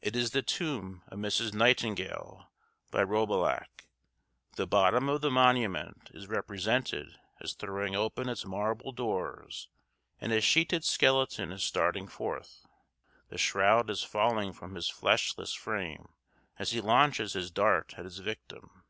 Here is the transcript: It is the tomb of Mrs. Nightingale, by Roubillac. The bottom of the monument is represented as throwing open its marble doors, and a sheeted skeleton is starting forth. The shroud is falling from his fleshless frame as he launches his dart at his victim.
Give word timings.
It 0.00 0.14
is 0.14 0.30
the 0.30 0.40
tomb 0.42 1.02
of 1.08 1.18
Mrs. 1.18 1.52
Nightingale, 1.52 2.46
by 2.92 3.02
Roubillac. 3.02 3.88
The 4.54 4.68
bottom 4.68 5.08
of 5.08 5.20
the 5.20 5.32
monument 5.32 6.12
is 6.14 6.28
represented 6.28 7.18
as 7.40 7.54
throwing 7.54 7.96
open 7.96 8.28
its 8.28 8.44
marble 8.44 8.92
doors, 8.92 9.68
and 10.20 10.30
a 10.32 10.40
sheeted 10.40 10.84
skeleton 10.84 11.50
is 11.50 11.64
starting 11.64 12.06
forth. 12.06 12.66
The 13.30 13.38
shroud 13.38 13.90
is 13.90 14.04
falling 14.04 14.52
from 14.52 14.76
his 14.76 14.88
fleshless 14.88 15.54
frame 15.54 16.06
as 16.56 16.70
he 16.70 16.80
launches 16.80 17.32
his 17.32 17.50
dart 17.50 17.94
at 17.96 18.04
his 18.04 18.18
victim. 18.18 18.84